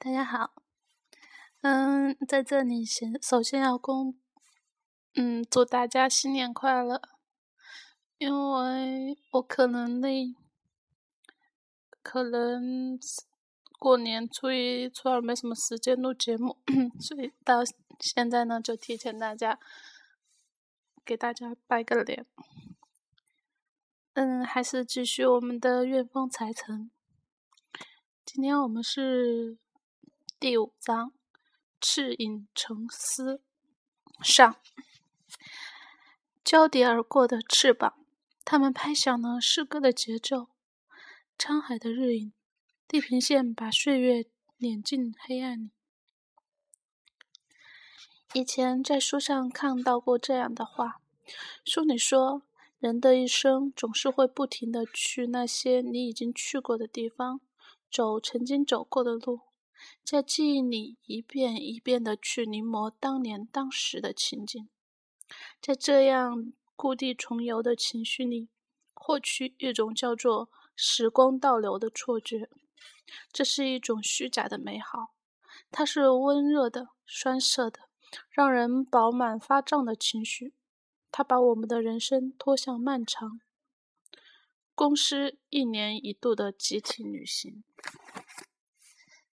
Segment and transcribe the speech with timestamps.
[0.00, 0.52] 大家好，
[1.62, 4.16] 嗯，在这里先首先要公，
[5.16, 7.02] 嗯，祝大家新年快乐，
[8.18, 10.36] 因为我可能那，
[12.00, 12.96] 可能
[13.80, 16.56] 过年初一、初二没什么时间录节目，
[17.02, 17.62] 所以到
[17.98, 19.58] 现在呢，就提前大家
[21.04, 22.24] 给大家拜个年。
[24.12, 26.88] 嗯，还是继续我们的愿风财成。
[28.24, 29.58] 今天我们是
[30.40, 31.08] 第五章
[31.80, 33.42] 《赤影沉思》
[34.24, 34.54] 上，
[36.44, 38.06] 交叠而过的翅膀，
[38.44, 40.46] 它们拍响了诗歌的节奏。
[41.36, 42.32] 沧海的日影，
[42.86, 44.26] 地平线把岁月
[44.58, 45.70] 碾进黑暗里。
[48.32, 51.00] 以前在书上看到过这样的话，
[51.64, 52.42] 书里说。
[52.78, 57.40] 人的一生总是会不停地去那些你已经去过的地方，
[57.90, 59.40] 走曾经走过的路，
[60.04, 64.68] 在记忆里一遍一遍地去临摹当年当时的情景，
[65.60, 68.48] 在这样故地重游的情绪里，
[68.94, 72.48] 获取一种叫做时光倒流的错觉。
[73.32, 75.14] 这是一种虚假的美好，
[75.70, 77.88] 它是温热的、酸涩的，
[78.30, 80.54] 让人饱满发胀的情绪。
[81.10, 83.40] 它把我们的人生拖向漫长、
[84.74, 87.64] 公司一年一度的集体旅行。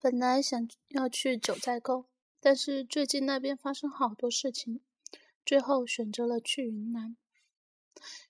[0.00, 2.06] 本来想要去九寨沟，
[2.40, 4.80] 但是最近那边发生好多事情，
[5.44, 7.16] 最后选择了去云南。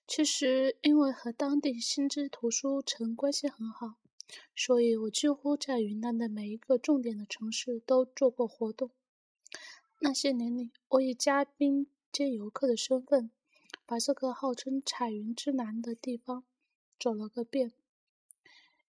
[0.05, 3.95] 其实，因为和当地新知图书城关系很好，
[4.53, 8.91] 所以我几乎在云南的每一个重点的城市都做过活动。
[9.99, 11.87] 那些年里，我以嘉宾。
[12.13, 13.31] 兼游客的身份，
[13.85, 16.43] 把这个号称“彩云之南”的地方
[16.99, 17.71] 走了个遍。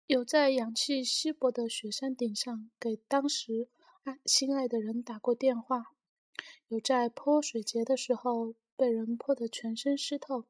[0.08, 3.68] 有在氧气稀薄的雪山顶上给当时
[4.04, 5.82] 爱心爱的人打过电话；
[6.68, 10.46] 有在泼水节的时候被人泼得全身湿透；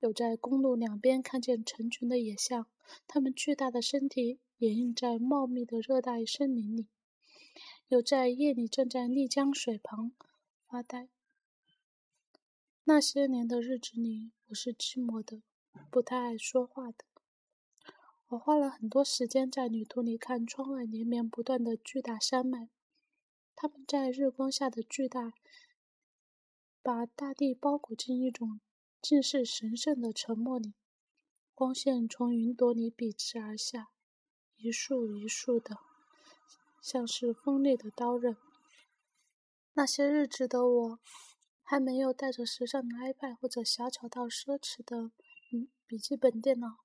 [0.00, 2.66] 有在公路两边看见成群的野象，
[3.06, 6.84] 它们巨大的身体掩映在茂密的热带森林里；
[7.88, 10.12] 有在夜里站在丽江水旁
[10.68, 11.08] 发呆。
[12.84, 15.40] 那些年的日子里，我是寂寞的，
[15.90, 17.06] 不太爱说话的。
[18.28, 22.70] 我花了很多时间在旅途里看窗外连绵不断的巨大山脉，
[23.54, 25.34] 它们在日光下的巨大，
[26.82, 28.60] 把大地包裹进一种
[29.00, 30.74] 近似神圣的沉默里。
[31.54, 33.90] 光线从云朵里笔直而下，
[34.56, 35.78] 一束一束的，
[36.82, 38.36] 像是锋利的刀刃。
[39.74, 40.98] 那些日子的我。
[41.66, 45.10] 还没有带着时尚的 iPad 或者小巧到奢侈的
[45.86, 46.83] 笔记本电脑，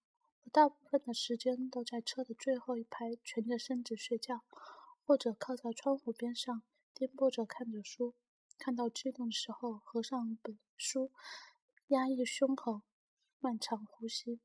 [0.52, 4.44] 大部分的时间都在车的最后一排蜷着身子睡觉，
[5.06, 8.16] 或者靠在窗户边上颠簸着看着书。
[8.58, 11.12] 看到激动的时候，合上本书，
[11.90, 12.82] 压抑胸口，
[13.40, 14.40] 漫长呼吸。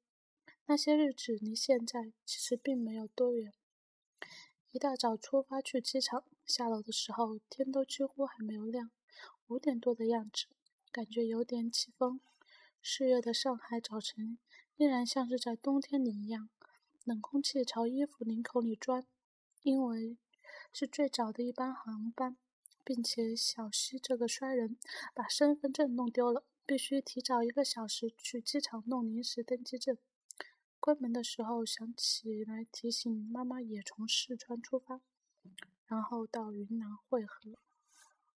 [0.66, 3.52] 那些日子离现在其实并没有多远。
[4.70, 8.90] 一大早出发去机场，下楼的时候天都几乎还没有亮。
[9.48, 10.46] 五点多的样子，
[10.92, 12.20] 感觉有点起风。
[12.82, 14.38] 四月的上海早晨
[14.76, 16.48] 依然像是在冬天里一样，
[17.04, 19.06] 冷空气朝衣服领口里钻。
[19.62, 20.18] 因为
[20.72, 22.36] 是最早的一班航班，
[22.82, 24.76] 并且小西这个衰人
[25.14, 29.96] 把身份证弄丢了，必须提早一个小时去机场弄临时登机证。
[30.80, 35.00] 关门的时候想起来提醒妈妈也从四川出发，
[35.86, 37.54] 然后到云南会合。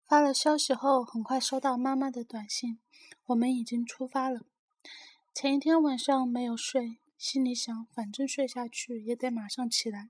[0.04, 2.78] 发了消息后，很快收到妈妈的短信
[3.26, 4.42] ：“我们已经出发了。”
[5.38, 10.08] 前一天晚上没有睡，心里想，反正睡下去也得马上起来，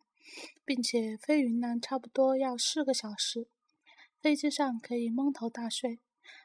[0.64, 3.48] 并且飞云南差不多要四个小时，
[4.20, 5.98] 飞机上可以蒙头大睡。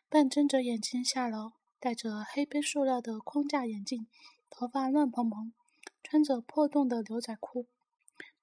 [0.10, 4.08] 半睁着眼睛下楼，戴着黑边塑料的框架眼镜，
[4.50, 5.54] 头发乱蓬蓬，
[6.02, 7.68] 穿着破洞的牛仔裤，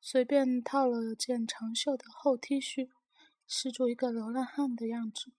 [0.00, 2.90] 随便套了件长袖的厚 T 恤。
[3.48, 5.32] 施主一个流浪汉的样子。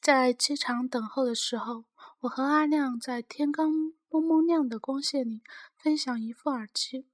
[0.00, 1.84] 在机场等候的时候，
[2.24, 3.70] 我和阿亮在天刚
[4.08, 5.42] 蒙蒙亮的光线里
[5.76, 7.04] 分享一副耳机。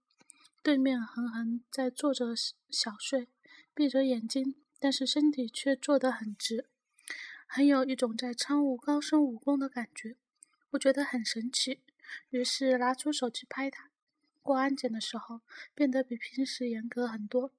[0.62, 2.32] 对面恒恒在坐着
[2.68, 3.26] 小睡，
[3.74, 6.66] 闭着眼睛，但是身体却坐得很直，
[7.48, 10.16] 很有一种在参悟高深武功的感觉。
[10.70, 11.80] 我觉得很神奇，
[12.28, 13.90] 于是拿出手机拍他。
[14.42, 15.40] 过安检的时候，
[15.74, 17.50] 变得比平时严格很多。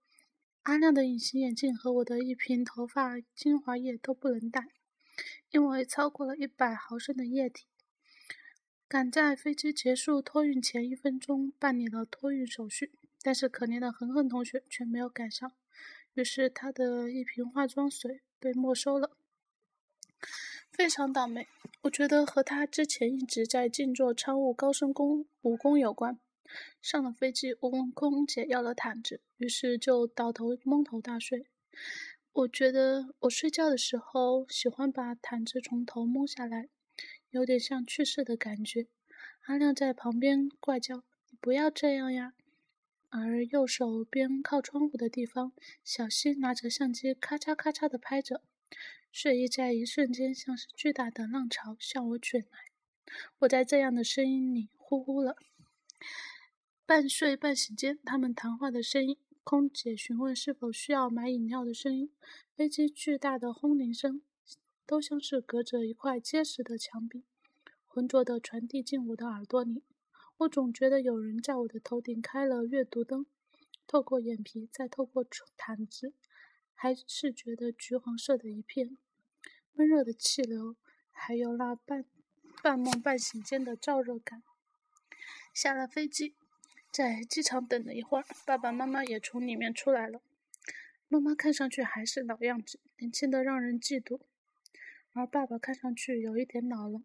[0.64, 4.70] 阿亮的隐形眼镜和我的一瓶头发精华液都不能带，
[5.50, 7.66] 因为超过了一百毫升的液体。
[8.88, 12.92] 赶在飞机结束托运前一分钟办理了托运手续，
[13.22, 15.52] 但是可怜的恒恒同学却没有赶上。
[16.14, 19.12] 于是他的一瓶化妆水被没收了。
[20.70, 21.48] 非常倒霉，
[21.84, 26.20] 我觉得和他之前一直在静坐参悟高深功武功有关。
[26.82, 31.46] 上了飞机，我问空姐要了毯子，于是就倒头蒙头大睡。
[32.34, 36.70] 我觉得我睡觉的时候喜欢把毯子从头蒙下来，
[37.30, 38.88] 有点像去世的感觉。
[39.48, 42.34] 阿亮在旁边怪叫：“你不要这样呀！”
[43.10, 45.52] 而右手边靠窗户的地方，
[45.84, 48.42] 小西拿着相机咔嚓咔嚓的拍着。
[49.12, 52.60] 睡意在一瞬间像是巨大的浪潮向我卷来，
[53.40, 55.36] 我在这样的声音里呼呼了。
[56.86, 62.12] 半睡半醒间，他们谈话的声音，空姐询问是否需要买饮料的声音，
[62.56, 64.22] 飞机巨大的轰鸣声，
[64.86, 67.24] 都像是隔着一块结实的墙壁，
[67.88, 69.84] 浑浊地传递进我的耳朵里。
[70.38, 73.26] 我总觉得有人在我的头顶开了阅读灯，
[73.88, 75.26] 透过眼皮，再透过
[75.58, 76.14] 毯子。
[76.74, 78.98] 还是觉得橘黄色的一片，
[79.74, 80.76] 闷热的气流，
[81.12, 82.06] 还有那半
[82.64, 84.42] 半梦半醒间的燥热感。
[85.54, 86.36] 下了飞机，
[86.92, 90.22] 在机场等了一会儿，爸爸妈妈也从里面出来了。
[91.08, 94.20] 妈妈看上去还是老样子，年轻的让人嫉妒，
[95.14, 97.02] 而爸爸看上去有一点老了。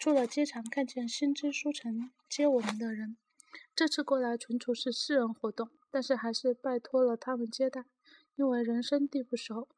[0.00, 3.16] 出了机场，看见新知书城接我们的人，
[3.76, 7.84] 这次过来纯属是私人活动，但是还是拜托了他们接待。
[8.34, 9.68] 因为人生地不熟，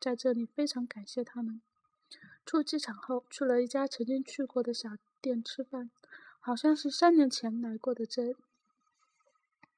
[0.00, 1.60] 在这里非常感谢他们。
[2.46, 5.90] 出机场后，去了一家曾经去过的小店吃饭，
[6.38, 8.06] 好像是三年前来过的。
[8.06, 8.34] 这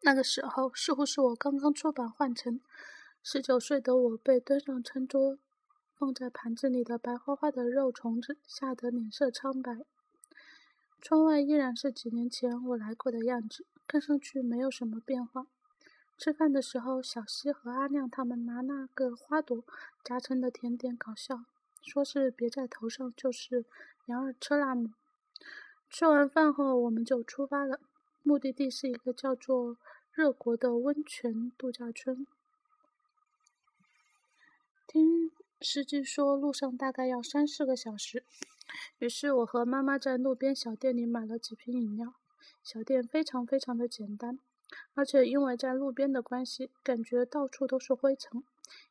[0.01, 2.61] 那个时候，似乎是我刚刚出版换成
[3.23, 5.39] 十九岁的我被端上餐桌，
[5.99, 9.85] 放在盘子里的白花花的肉虫子吓得脸色苍白。
[11.01, 15.47] 窗外依然是几年前我来过的样子，看上去没有什么变化。
[16.17, 19.65] 吃饭的时候，小西和阿亮他们拿那个花朵
[20.03, 21.45] 夹成的甜点搞笑，
[21.83, 23.65] 说是别在头上就是
[24.07, 24.91] 羊耳车拉姆。
[25.89, 27.81] 吃完饭后，我们就出发了，
[28.23, 29.77] 目的地是一个叫做
[30.13, 32.27] 热国的温泉度假村。
[34.87, 35.31] 听
[35.61, 38.25] 司机说，路上大概要三四个小时，
[38.99, 42.15] 于是我和妈妈在路边小店里买了几瓶饮料。
[42.63, 44.39] 小店非常非常的简单。
[44.93, 48.43] 而且因为在路边的关系，感觉到处都是灰尘，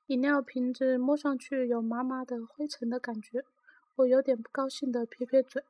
[0.07, 3.45] 饮料瓶子摸上去有麻麻的灰尘的感觉，
[3.97, 5.63] 我有点不高兴的撇撇嘴。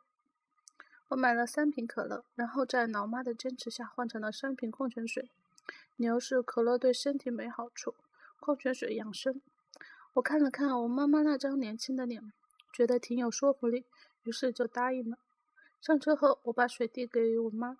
[1.10, 5.30] 我买了三瓶可乐，然后在老妈的坚持下换成了三瓶矿泉水。
[5.96, 7.96] 理由是可乐对身体没好处，
[8.40, 9.42] 矿泉水养生。
[10.14, 12.32] 我看了看我妈妈那张年轻的脸，
[12.74, 13.86] 觉得挺有说服力，
[14.24, 15.18] 于是就答应了。
[15.80, 17.78] 上车后，我把水递给我妈，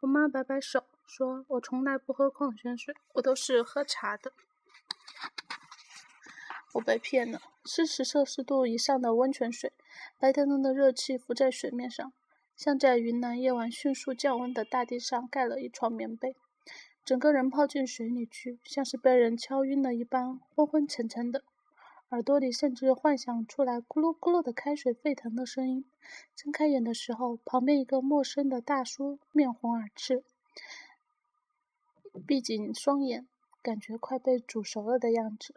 [0.00, 0.84] 我妈摆摆手。
[1.06, 4.32] 说我从来不喝矿泉水，我都是喝茶的。
[6.74, 9.72] 我被骗了，四十摄氏度以上的温泉水，
[10.20, 12.12] 白腾腾的热气浮在水面上，
[12.60, 16.36] 像在云南夜晚迅速降温的大地上盖了一床棉被，
[17.06, 21.42] 整个人泡进水里去，像是被人敲晕了一般，昏昏沉沉的。
[22.10, 25.86] 耳朵里甚至幻想出来咕噜咕噜的开水沸腾的声音。
[26.36, 30.22] 睁开眼的时候，旁边一个陌生的大叔面红耳赤。
[32.26, 33.26] 闭紧双眼，
[33.62, 35.54] 感觉快被煮熟了的样子。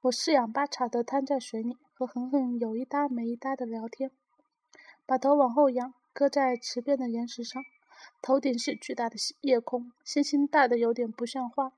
[0.00, 4.10] 我四仰八叉地瘫在水里，和恒恒有一搭没一搭的聊天。
[5.06, 7.64] 把头往后仰，搁在池边的岩石上，
[8.20, 11.72] 头顶是巨大的夜空，星星大的有点不像话，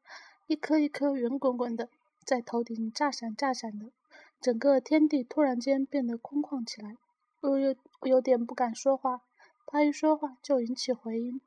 [0.48, 1.88] 一颗一颗圆滚滚的，
[2.24, 3.92] 在头顶炸闪炸闪的，
[4.40, 6.96] 整个天地突然间变得空旷起来。
[7.40, 9.22] 我有有点不敢说话，
[9.64, 11.40] 他一说话就引起回音。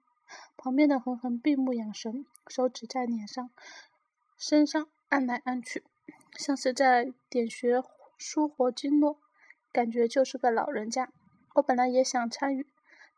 [0.55, 3.49] 旁边的恒恒闭目养神，手指在脸上、
[4.37, 5.83] 身上按来按去，
[6.37, 7.83] 像是在点穴
[8.17, 9.19] 舒活经络，
[9.73, 11.11] 感觉就是个老人家。
[11.55, 12.65] 我本来也想参与，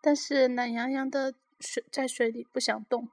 [0.07, 3.09] 但是懒洋洋的水在水里不想动，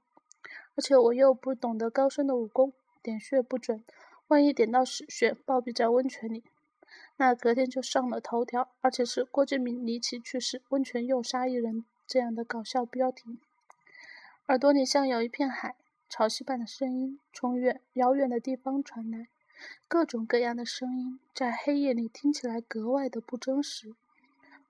[0.76, 2.72] 而且我又不懂得高深的武功，
[3.02, 3.82] 点穴不准，
[4.28, 6.44] 万一点到死穴，暴毙在温泉里，
[7.16, 13.40] 那隔天就上了头条，而且是郭敬明离奇去世，温泉又杀一人这样的搞笑标题。
[14.46, 15.74] 耳朵里像有一片海，
[16.08, 19.26] 潮汐般的声音从远遥远的地方传来，
[19.88, 23.96] 各种各样的声音在黑夜里听起来格外的不真实。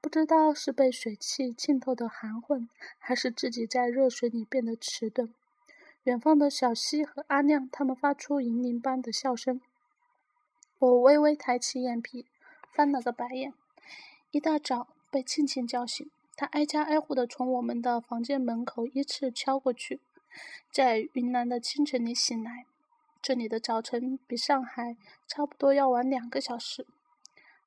[0.05, 2.69] 不知道是被水汽浸透的含混，
[2.99, 5.33] 还是自己在热水里变得迟钝。
[6.03, 9.63] 远方的小溪和阿亮他们发出银铃般的笑声。
[10.79, 12.27] 我微微抬起眼皮，
[12.71, 13.55] 翻了个白眼。
[14.31, 16.11] 一大早被庆庆叫醒。
[16.37, 20.01] 他挨家挨户地从我们的房间门口依次敲过去，
[20.71, 22.67] 在云南的清晨里醒来，
[23.23, 26.87] 这里的早晨比上海差不多要晚两个小时。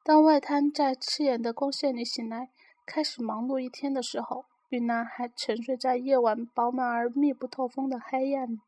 [0.07, 2.49] 当外滩在刺眼的光线里醒来，
[2.85, 8.61] 开始忙碌一天的时候，云南还沉睡在夜晚饱满而密不透风的黑暗里。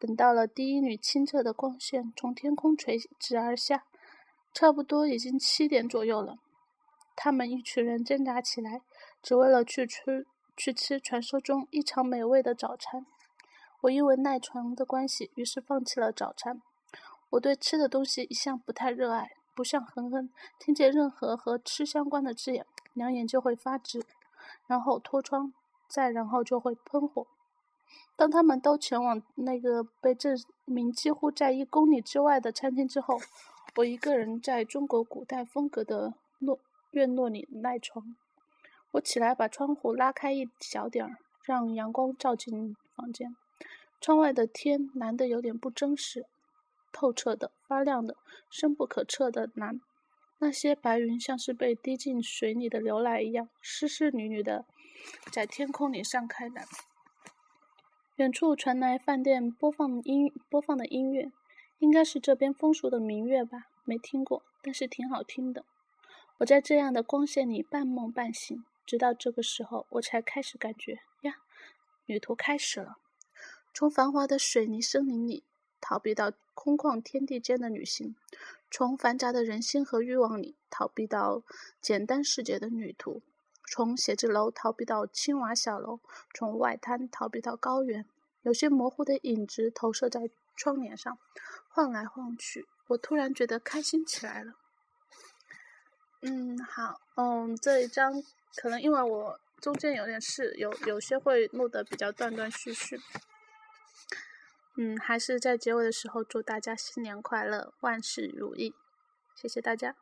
[0.00, 3.84] 等到了第一缕清澈的光线从天空垂直而下，
[4.52, 6.38] 差不多已经七点左右了。
[7.14, 8.80] 他们一群人挣扎起来，
[9.22, 13.06] 只为了去吃去吃传说中异常美味的早餐。
[13.82, 16.60] 我因为赖床的关系，于是放弃了早餐。
[17.30, 24.04] 我对吃的东西一向不太热爱，不像恒恒，听见任何和吃相关的字眼，两眼就会发直，
[24.66, 25.54] 然后脱窗，
[25.88, 27.26] 再然后就会喷火。
[28.16, 33.18] 当他们都前往那个被证明几乎在一公里之外的餐厅之后，
[33.76, 36.58] 我一个人在中国古代风格的落
[36.90, 38.14] 院落里赖床。
[38.92, 43.34] 我起来把窗户拉开一小点儿，让阳光照进房间。
[44.00, 46.26] 窗外的天蓝得有点不真实，
[46.96, 48.16] 透彻的、发亮的、
[48.50, 49.82] 深不可测的蓝。
[50.38, 54.64] 那些白云像是被滴进水里的牛奶一样，丝丝缕缕的
[55.30, 56.64] 在天空里散开来。
[58.16, 61.30] 远处传来饭店播放音播放的音乐，
[61.80, 63.66] 应该是这边风俗的民乐吧？
[63.84, 65.66] 没听过，但是挺好听的。
[66.38, 71.34] 我在这样的光线里半梦半醒，直到这个时候，我才开始感觉呀，
[72.06, 72.96] 旅途开始了。
[73.74, 75.44] 从繁华的水泥森林里
[75.80, 78.16] 逃避到空旷天地间的旅行，
[78.70, 81.42] 从繁杂的人心和欲望里逃避到
[81.80, 83.22] 简单世界的旅途，
[83.68, 86.00] 从写字楼逃避到青瓦小楼，
[86.34, 88.04] 从外滩逃避到高原。
[88.42, 91.18] 有些模糊的影子投射在窗帘上，
[91.68, 92.66] 晃来晃去。
[92.86, 94.54] 我突然觉得开心起来了。
[96.22, 98.22] 嗯，好，嗯，这一章
[98.54, 103.00] 可能因为我中间有点事，有有些会录得比较断断续续。
[104.76, 108.74] 嗯，还是在结尾的时候祝大家新年快乐，万事如意，
[109.34, 109.96] 谢谢大家。